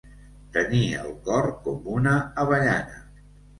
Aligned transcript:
Tenir 0.55 0.87
el 1.01 1.13
cor 1.29 1.51
com 1.69 1.93
una 1.99 2.17
avellana. 2.47 3.01